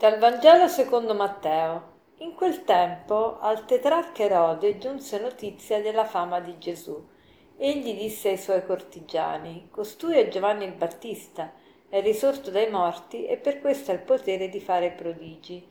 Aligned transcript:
Dal 0.00 0.16
Vangelo 0.16 0.66
secondo 0.66 1.12
Matteo. 1.14 1.82
In 2.20 2.32
quel 2.34 2.64
tempo 2.64 3.38
al 3.38 3.66
tetrarca 3.66 4.22
Erode 4.22 4.78
giunse 4.78 5.20
notizia 5.20 5.82
della 5.82 6.06
fama 6.06 6.40
di 6.40 6.56
Gesù. 6.56 7.06
Egli 7.58 7.94
disse 7.94 8.30
ai 8.30 8.38
suoi 8.38 8.64
cortigiani: 8.64 9.68
Costui 9.70 10.16
è 10.16 10.28
Giovanni 10.28 10.64
il 10.64 10.72
Battista, 10.72 11.52
è 11.86 12.00
risorto 12.00 12.50
dai 12.50 12.70
morti 12.70 13.26
e 13.26 13.36
per 13.36 13.60
questo 13.60 13.90
ha 13.90 13.94
il 13.94 14.00
potere 14.00 14.48
di 14.48 14.58
fare 14.58 14.90
prodigi. 14.92 15.68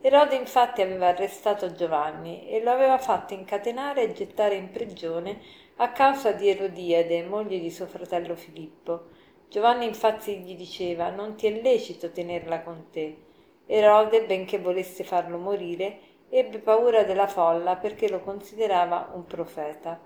Erode 0.00 0.36
infatti 0.36 0.80
aveva 0.80 1.08
arrestato 1.08 1.72
Giovanni 1.72 2.48
e 2.48 2.62
lo 2.62 2.70
aveva 2.70 2.98
fatto 2.98 3.34
incatenare 3.34 4.02
e 4.02 4.12
gettare 4.12 4.54
in 4.54 4.70
prigione 4.70 5.40
a 5.78 5.90
causa 5.90 6.30
di 6.30 6.48
Erodiade, 6.48 7.24
moglie 7.24 7.58
di 7.58 7.70
suo 7.72 7.86
fratello 7.86 8.36
Filippo. 8.36 9.06
Giovanni 9.48 9.86
infatti 9.86 10.36
gli 10.36 10.54
diceva: 10.54 11.10
Non 11.10 11.34
ti 11.34 11.48
è 11.48 11.60
lecito 11.60 12.12
tenerla 12.12 12.60
con 12.60 12.86
te. 12.92 13.30
Erode, 13.66 14.24
benché 14.24 14.58
volesse 14.58 15.04
farlo 15.04 15.38
morire, 15.38 15.98
ebbe 16.28 16.58
paura 16.58 17.04
della 17.04 17.26
folla 17.26 17.76
perché 17.76 18.08
lo 18.08 18.20
considerava 18.20 19.10
un 19.14 19.24
profeta. 19.24 20.00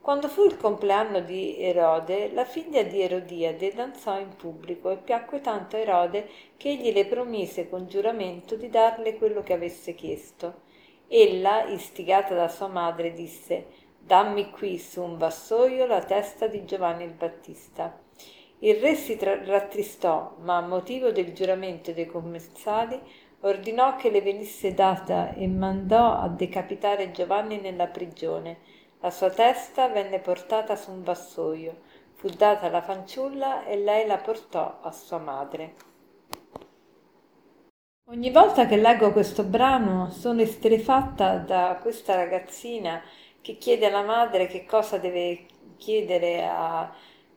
Quando 0.00 0.28
fu 0.28 0.44
il 0.44 0.56
compleanno 0.56 1.20
di 1.20 1.60
Erode, 1.60 2.32
la 2.32 2.44
figlia 2.44 2.82
di 2.82 3.02
Erodiade 3.02 3.74
danzò 3.74 4.18
in 4.18 4.34
pubblico 4.36 4.90
e 4.90 4.96
piacque 4.96 5.40
tanto 5.40 5.76
a 5.76 5.80
Erode 5.80 6.28
che 6.56 6.70
egli 6.70 6.92
le 6.92 7.04
promise 7.04 7.68
con 7.68 7.86
giuramento 7.86 8.56
di 8.56 8.70
darle 8.70 9.16
quello 9.18 9.42
che 9.42 9.52
avesse 9.52 9.94
chiesto. 9.94 10.62
Ella, 11.08 11.64
istigata 11.64 12.34
da 12.34 12.48
sua 12.48 12.68
madre, 12.68 13.12
disse 13.12 13.66
Dammi 13.98 14.50
qui 14.50 14.78
su 14.78 15.02
un 15.02 15.18
vassoio 15.18 15.84
la 15.84 16.02
testa 16.02 16.46
di 16.46 16.64
Giovanni 16.64 17.04
il 17.04 17.12
Battista. 17.12 18.07
Il 18.60 18.76
re 18.76 18.94
si 18.96 19.16
tra- 19.16 19.44
rattristò, 19.44 20.34
ma 20.40 20.56
a 20.56 20.66
motivo 20.66 21.12
del 21.12 21.32
giuramento 21.32 21.92
dei 21.92 22.06
commensali 22.06 23.00
ordinò 23.40 23.94
che 23.94 24.10
le 24.10 24.20
venisse 24.20 24.74
data 24.74 25.32
e 25.32 25.46
mandò 25.46 26.18
a 26.18 26.28
decapitare 26.28 27.12
Giovanni 27.12 27.60
nella 27.60 27.86
prigione. 27.86 28.58
La 29.00 29.10
sua 29.10 29.30
testa 29.30 29.86
venne 29.86 30.18
portata 30.18 30.74
su 30.74 30.90
un 30.90 31.04
vassoio, 31.04 31.76
fu 32.14 32.28
data 32.30 32.66
alla 32.66 32.82
fanciulla 32.82 33.64
e 33.64 33.76
lei 33.76 34.08
la 34.08 34.18
portò 34.18 34.80
a 34.82 34.90
sua 34.90 35.18
madre. 35.18 35.74
Ogni 38.10 38.30
volta 38.32 38.66
che 38.66 38.76
leggo 38.76 39.12
questo 39.12 39.44
brano 39.44 40.10
sono 40.10 40.40
estrefatta 40.40 41.36
da 41.36 41.78
questa 41.80 42.16
ragazzina 42.16 43.02
che 43.40 43.56
chiede 43.56 43.86
alla 43.86 44.02
madre 44.02 44.46
che 44.46 44.64
cosa 44.64 44.98
deve 44.98 45.46
chiedere 45.76 46.44
a, 46.44 46.90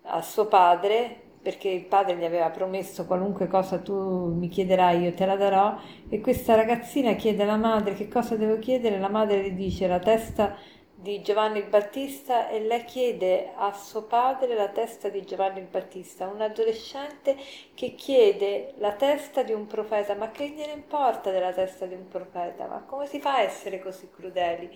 a 0.04 0.22
suo 0.22 0.48
padre 0.48 1.30
perché 1.42 1.70
il 1.70 1.86
padre 1.86 2.16
gli 2.18 2.24
aveva 2.24 2.50
promesso 2.50 3.06
qualunque 3.06 3.48
cosa 3.48 3.80
tu 3.80 4.34
mi 4.34 4.48
chiederai 4.48 5.02
io 5.02 5.14
te 5.14 5.26
la 5.26 5.36
darò 5.36 5.76
e 6.10 6.22
questa 6.22 6.56
ragazzina 6.56 7.14
chiede 7.14 7.44
alla 7.44 7.58
madre 7.58 7.94
che 7.96 8.08
cosa 8.08 8.36
devo 8.36 8.60
chiedere 8.60 9.00
la 9.00 9.10
madre 9.10 9.42
le 9.42 9.56
dice 9.56 9.88
la 9.88 10.00
testa 10.00 10.56
di 11.02 11.24
Giovanni 11.24 11.58
il 11.58 11.66
Battista 11.66 12.48
e 12.48 12.60
lei 12.60 12.86
chiede 12.86 13.54
a 13.56 13.74
suo 13.74 14.04
padre 14.04 14.54
la 14.54 14.68
testa 14.70 15.10
di 15.10 15.26
Giovanni 15.26 15.58
il 15.58 15.66
Battista, 15.66 16.28
un 16.28 16.42
adolescente 16.42 17.36
che 17.74 17.96
chiede 17.96 18.76
la 18.78 18.92
testa 18.94 19.42
di 19.42 19.52
un 19.52 19.66
profeta, 19.66 20.14
ma 20.14 20.30
che 20.30 20.50
gliene 20.50 20.74
importa 20.74 21.32
della 21.32 21.54
testa 21.54 21.88
di 21.88 21.96
un 21.96 22.08
profeta? 22.08 22.68
Ma 22.68 22.84
come 22.86 23.08
si 23.08 23.20
fa 23.20 23.38
a 23.38 23.42
essere 23.42 23.80
così 23.82 24.12
crudeli? 24.12 24.70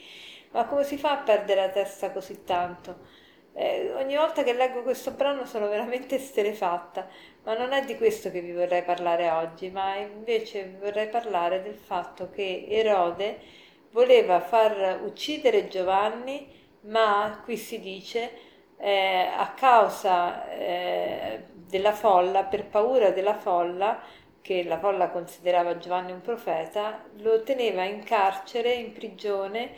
Ma 0.51 0.65
come 0.65 0.83
si 0.83 0.97
fa 0.97 1.11
a 1.11 1.17
perdere 1.23 1.61
la 1.61 1.69
testa 1.69 2.11
così 2.11 2.43
tanto? 2.43 2.95
Eh, 3.57 3.93
ogni 3.93 4.17
volta 4.17 4.43
che 4.43 4.51
leggo 4.51 4.81
questo 4.81 5.11
brano 5.11 5.45
sono 5.45 5.69
veramente 5.69 6.15
esterefatta, 6.15 7.07
ma 7.43 7.57
non 7.57 7.71
è 7.71 7.85
di 7.85 7.95
questo 7.95 8.29
che 8.29 8.41
vi 8.41 8.51
vorrei 8.51 8.83
parlare 8.83 9.29
oggi, 9.29 9.69
ma 9.71 9.95
invece 9.95 10.75
vorrei 10.77 11.07
parlare 11.07 11.63
del 11.63 11.75
fatto 11.75 12.29
che 12.29 12.65
Erode 12.67 13.39
voleva 13.91 14.41
far 14.41 14.99
uccidere 15.05 15.69
Giovanni, 15.69 16.51
ma 16.81 17.41
qui 17.45 17.55
si 17.55 17.79
dice 17.79 18.29
eh, 18.77 19.29
a 19.33 19.53
causa 19.53 20.49
eh, 20.49 21.45
della 21.53 21.93
folla, 21.93 22.43
per 22.43 22.65
paura 22.65 23.11
della 23.11 23.35
folla, 23.35 24.01
che 24.41 24.65
la 24.65 24.79
folla 24.79 25.09
considerava 25.11 25.77
Giovanni 25.77 26.11
un 26.11 26.19
profeta, 26.19 27.05
lo 27.19 27.41
teneva 27.43 27.85
in 27.85 28.03
carcere, 28.03 28.73
in 28.73 28.91
prigione, 28.91 29.71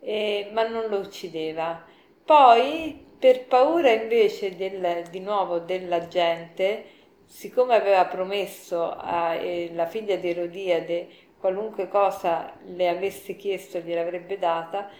eh, 0.00 0.48
ma 0.52 0.66
non 0.68 0.86
lo 0.88 0.98
uccideva. 0.98 1.84
Poi 2.24 3.05
per 3.18 3.46
paura 3.46 3.90
invece 3.90 4.56
del, 4.56 5.04
di 5.10 5.20
nuovo 5.20 5.58
della 5.58 6.06
gente, 6.08 6.84
siccome 7.24 7.74
aveva 7.74 8.06
promesso 8.06 8.94
alla 8.96 9.86
figlia 9.86 10.16
di 10.16 10.30
Erodiade 10.30 11.08
qualunque 11.38 11.88
cosa 11.88 12.52
le 12.64 12.88
avesse 12.88 13.36
chiesto 13.36 13.78
gliel'avrebbe 13.78 14.38
data, 14.38 14.90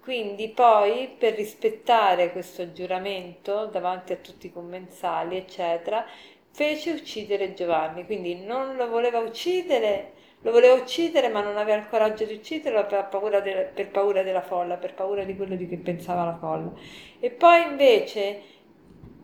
quindi 0.00 0.48
poi 0.48 1.14
per 1.18 1.34
rispettare 1.34 2.32
questo 2.32 2.72
giuramento 2.72 3.66
davanti 3.66 4.12
a 4.12 4.16
tutti 4.16 4.46
i 4.46 4.52
commensali, 4.52 5.36
eccetera, 5.36 6.04
fece 6.50 6.92
uccidere 6.92 7.54
Giovanni, 7.54 8.04
quindi 8.06 8.34
non 8.36 8.76
lo 8.76 8.88
voleva 8.88 9.18
uccidere 9.18 10.12
lo 10.42 10.52
voleva 10.52 10.74
uccidere, 10.74 11.28
ma 11.28 11.42
non 11.42 11.56
aveva 11.56 11.78
il 11.78 11.88
coraggio 11.88 12.24
di 12.24 12.34
ucciderlo 12.34 12.86
per 12.86 13.08
paura, 13.08 13.40
de- 13.40 13.70
per 13.74 13.90
paura 13.90 14.22
della 14.22 14.40
folla, 14.40 14.76
per 14.76 14.94
paura 14.94 15.24
di 15.24 15.36
quello 15.36 15.56
di 15.56 15.66
che 15.68 15.76
pensava 15.78 16.24
la 16.24 16.36
folla. 16.36 16.72
E 17.18 17.30
poi 17.30 17.62
invece, 17.62 18.40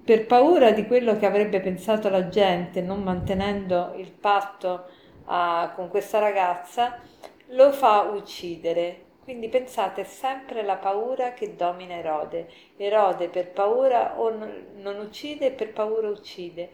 per 0.04 0.26
paura 0.26 0.72
di 0.72 0.86
quello 0.86 1.16
che 1.16 1.26
avrebbe 1.26 1.60
pensato 1.60 2.08
la 2.08 2.28
gente, 2.28 2.80
non 2.80 3.02
mantenendo 3.02 3.92
il 3.96 4.10
patto 4.10 4.86
a, 5.26 5.72
con 5.74 5.88
questa 5.88 6.18
ragazza, 6.18 7.00
lo 7.48 7.70
fa 7.72 8.02
uccidere. 8.02 9.02
Quindi 9.22 9.48
pensate, 9.48 10.02
è 10.02 10.04
sempre 10.04 10.62
la 10.62 10.76
paura 10.76 11.32
che 11.32 11.54
domina 11.54 11.94
Erode. 11.94 12.48
Erode 12.76 13.28
per 13.28 13.50
paura 13.52 14.20
o 14.20 14.30
non 14.30 14.98
uccide, 14.98 15.52
per 15.52 15.72
paura 15.72 16.08
uccide. 16.08 16.70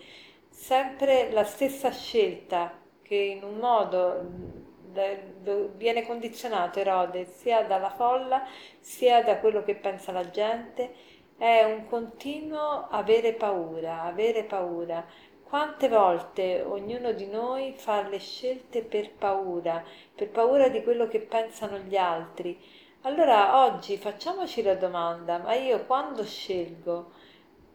Sempre 0.49 1.31
la 1.31 1.45
stessa 1.45 1.93
scelta 1.93 2.80
che 3.11 3.17
in 3.17 3.43
un 3.43 3.57
modo 3.57 4.25
viene 5.75 6.07
condizionato 6.07 6.79
Erode 6.79 7.27
sia 7.27 7.65
dalla 7.65 7.91
folla 7.91 8.47
sia 8.79 9.25
da 9.25 9.39
quello 9.39 9.65
che 9.65 9.75
pensa 9.75 10.13
la 10.13 10.31
gente, 10.31 10.95
è 11.37 11.65
un 11.65 11.89
continuo 11.89 12.87
avere 12.89 13.33
paura, 13.33 14.03
avere 14.03 14.45
paura. 14.45 15.05
Quante 15.43 15.89
volte 15.89 16.63
ognuno 16.63 17.11
di 17.11 17.27
noi 17.27 17.73
fa 17.77 18.07
le 18.07 18.21
scelte 18.21 18.83
per 18.83 19.11
paura, 19.11 19.83
per 20.15 20.29
paura 20.29 20.69
di 20.69 20.81
quello 20.85 21.09
che 21.09 21.19
pensano 21.19 21.79
gli 21.79 21.97
altri. 21.97 22.57
Allora 23.01 23.65
oggi 23.65 23.97
facciamoci 23.97 24.63
la 24.63 24.77
domanda, 24.77 25.39
ma 25.39 25.55
io 25.55 25.85
quando 25.85 26.23
scelgo, 26.23 27.11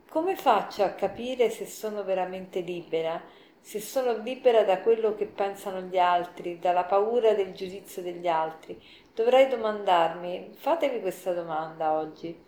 come 0.07 0.38
faccio 0.38 0.84
a 0.84 0.91
capire 0.91 1.50
se 1.50 1.66
sono 1.66 2.06
veramente 2.06 2.62
libera? 2.62 3.44
Se 3.65 3.79
sono 3.81 4.15
libera 4.17 4.63
da 4.63 4.79
quello 4.79 5.15
che 5.15 5.25
pensano 5.25 5.81
gli 5.81 5.97
altri, 5.97 6.59
dalla 6.59 6.83
paura 6.83 7.33
del 7.33 7.51
giudizio 7.53 8.03
degli 8.03 8.27
altri, 8.27 8.79
dovrei 9.11 9.47
domandarmi, 9.47 10.51
fatevi 10.53 11.01
questa 11.01 11.33
domanda 11.33 11.93
oggi, 11.93 12.39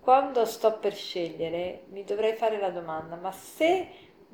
quando 0.00 0.44
sto 0.44 0.76
per 0.78 0.96
scegliere 0.96 1.84
mi 1.90 2.02
dovrei 2.02 2.32
fare 2.34 2.58
la 2.58 2.70
domanda, 2.70 3.14
ma 3.14 3.30
se 3.30 3.86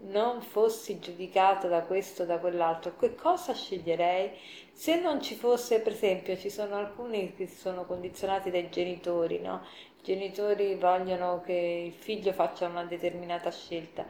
non 0.05 0.41
fossi 0.41 0.99
giudicata 0.99 1.69
da 1.69 1.83
questo 1.83 2.23
o 2.23 2.25
da 2.25 2.39
quell'altro, 2.39 2.97
che 2.97 3.15
cosa 3.15 3.53
sceglierei? 3.53 4.31
Se 4.73 4.99
non 4.99 5.21
ci 5.21 5.35
fosse, 5.35 5.81
per 5.81 5.93
esempio, 5.93 6.39
ci 6.39 6.49
sono 6.49 6.77
alcuni 6.77 7.35
che 7.35 7.47
sono 7.49 7.85
condizionati 7.85 8.51
dai 8.51 8.71
genitori, 8.71 9.41
no? 9.41 9.61
I 9.99 10.03
genitori 10.03 10.75
vogliono 10.77 11.43
che 11.45 11.83
il 11.85 11.93
figlio 11.93 12.33
faccia 12.33 12.67
una 12.67 12.85
determinata 12.85 13.51
scelta 13.51 14.07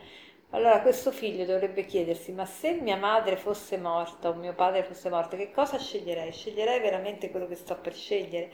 allora 0.54 0.80
questo 0.82 1.10
figlio 1.10 1.44
dovrebbe 1.44 1.84
chiedersi, 1.84 2.30
ma 2.30 2.46
se 2.46 2.74
mia 2.74 2.96
madre 2.96 3.36
fosse 3.36 3.76
morta 3.76 4.28
o 4.28 4.34
mio 4.34 4.54
padre 4.54 4.84
fosse 4.84 5.10
morto, 5.10 5.36
che 5.36 5.50
cosa 5.50 5.78
sceglierei? 5.78 6.30
Sceglierei 6.30 6.78
veramente 6.78 7.28
quello 7.30 7.48
che 7.48 7.56
sto 7.56 7.76
per 7.76 7.92
scegliere? 7.92 8.52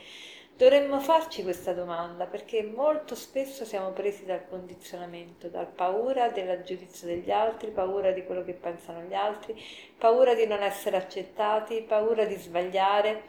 Dovremmo 0.57 0.99
farci 0.99 1.43
questa 1.43 1.75
domanda 1.75 2.25
perché 2.25 2.63
molto 2.63 3.15
spesso 3.15 3.67
siamo 3.67 3.91
presi 3.91 4.25
dal 4.25 4.49
condizionamento, 4.49 5.49
dal 5.49 5.67
paura 5.67 6.31
del 6.31 6.63
giudizio 6.63 7.07
degli 7.07 7.31
altri, 7.31 7.71
paura 7.71 8.13
di 8.13 8.25
quello 8.25 8.45
che 8.45 8.55
pensano 8.55 9.03
gli 9.03 9.15
altri, 9.15 9.63
paura 9.99 10.35
di 10.35 10.47
non 10.47 10.63
essere 10.63 10.97
accettati, 10.97 11.83
paura 11.83 12.25
di 12.25 12.35
sbagliare, 12.35 13.23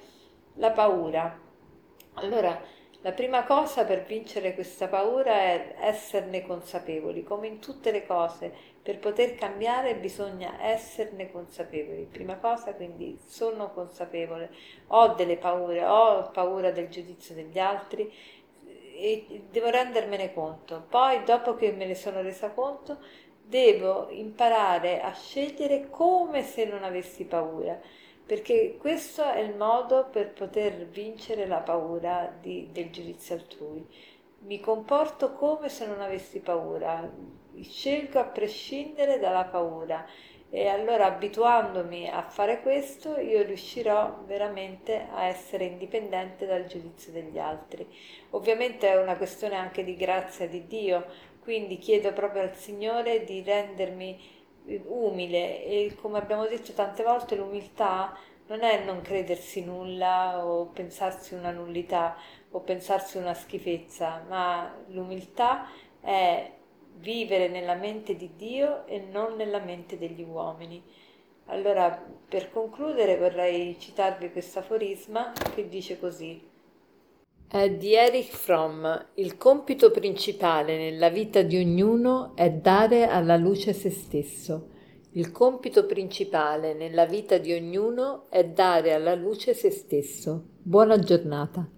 la 0.56 0.72
paura. 0.72 1.38
Allora, 2.14 2.62
la 3.04 3.12
prima 3.14 3.44
cosa 3.46 3.84
per 3.84 4.04
vincere 4.04 4.54
questa 4.54 4.88
paura 4.88 5.34
è 5.34 5.76
esserne 5.80 6.46
consapevoli, 6.46 7.24
come 7.24 7.48
in 7.48 7.60
tutte 7.60 7.92
le 7.92 8.06
cose, 8.06 8.54
per 8.82 9.00
poter 9.00 9.34
cambiare 9.36 9.96
bisogna 9.96 10.62
esserne 10.62 11.32
consapevoli. 11.32 12.08
Prima 12.12 12.36
cosa 12.38 12.74
quindi 12.74 13.18
sono 13.26 13.72
consapevole, 13.72 14.52
ho 14.88 15.10
delle 15.16 15.38
paure, 15.38 15.84
ho 15.84 16.30
paura 16.32 16.70
del 16.72 16.90
giudizio 16.90 17.34
degli 17.34 17.58
altri 17.58 18.12
e 18.96 19.46
devo 19.50 19.70
rendermene 19.70 20.32
conto. 20.32 20.86
Poi 20.88 21.24
dopo 21.24 21.56
che 21.56 21.72
me 21.72 21.86
ne 21.86 21.96
sono 21.96 22.22
resa 22.22 22.52
conto 22.52 23.00
devo 23.44 24.10
imparare 24.12 25.02
a 25.02 25.12
scegliere 25.12 25.90
come 25.90 26.44
se 26.44 26.66
non 26.66 26.84
avessi 26.84 27.26
paura, 27.26 27.80
perché 28.32 28.78
questo 28.78 29.30
è 29.30 29.42
il 29.42 29.58
modo 29.58 30.08
per 30.10 30.32
poter 30.32 30.86
vincere 30.86 31.46
la 31.46 31.58
paura 31.58 32.34
di, 32.40 32.70
del 32.72 32.90
giudizio 32.90 33.36
altrui. 33.36 33.86
Mi 34.44 34.62
comporto 34.62 35.34
come 35.34 35.68
se 35.68 35.86
non 35.86 36.00
avessi 36.00 36.40
paura, 36.40 37.12
scelgo 37.60 38.20
a 38.20 38.24
prescindere 38.24 39.20
dalla 39.20 39.44
paura 39.44 40.06
e 40.50 40.68
allora 40.70 41.08
abituandomi 41.08 42.08
a 42.10 42.22
fare 42.22 42.62
questo 42.62 43.20
io 43.20 43.44
riuscirò 43.44 44.24
veramente 44.26 45.08
a 45.12 45.26
essere 45.26 45.66
indipendente 45.66 46.46
dal 46.46 46.68
giudizio 46.68 47.12
degli 47.12 47.38
altri. 47.38 47.86
Ovviamente 48.30 48.88
è 48.88 48.96
una 48.96 49.18
questione 49.18 49.56
anche 49.58 49.84
di 49.84 49.98
grazia 49.98 50.48
di 50.48 50.68
Dio, 50.68 51.06
quindi 51.44 51.80
chiedo 51.80 52.14
proprio 52.14 52.44
al 52.44 52.56
Signore 52.56 53.26
di 53.26 53.42
rendermi 53.42 54.40
umile 54.86 55.64
e 55.64 55.96
come 56.00 56.18
abbiamo 56.18 56.46
detto 56.46 56.74
tante 56.74 57.04
volte 57.04 57.36
l'umiltà 57.36 58.18
non 58.48 58.64
è 58.64 58.84
non 58.84 59.02
credersi 59.02 59.64
nulla 59.64 60.46
o 60.46 60.66
pensarsi 60.66 61.34
una 61.34 61.52
nullità 61.52 62.18
o 62.52 62.60
pensarsi 62.60 63.18
una 63.18 63.34
schifezza, 63.34 64.26
ma 64.28 64.76
l'umiltà 64.88 65.68
è 66.02 66.52
vivere 66.98 67.48
nella 67.48 67.76
mente 67.76 68.16
di 68.16 68.36
Dio 68.36 68.86
e 68.88 69.00
non 69.00 69.36
nella 69.38 69.60
mente 69.60 69.98
degli 69.98 70.22
uomini. 70.22 70.84
Allora, 71.46 71.90
per 72.28 72.52
concludere 72.52 73.18
vorrei 73.18 73.80
citarvi 73.80 74.32
questo 74.32 74.60
aforisma 74.60 75.32
che 75.56 75.70
dice 75.70 75.98
così. 75.98 76.51
È 77.54 77.70
di 77.70 77.96
Erich 77.96 78.32
Fromm. 78.32 78.88
Il 79.16 79.36
compito 79.36 79.92
principale 79.92 80.78
nella 80.78 81.10
vita 81.10 81.42
di 81.42 81.58
ognuno 81.58 82.32
è 82.34 82.50
dare 82.50 83.10
alla 83.10 83.36
luce 83.36 83.74
se 83.74 83.90
stesso. 83.90 84.70
Il 85.16 85.34
compito 85.34 85.86
principale 85.86 86.74
nella 86.74 87.06
vita 87.06 87.38
di 87.40 87.52
ognuno 87.52 88.30
è 88.30 88.46
dare 88.46 88.94
alla 88.94 89.16
luce 89.16 89.54
se 89.54 89.70
stesso. 89.70 90.46
Buona 90.64 90.98
giornata. 91.00 91.70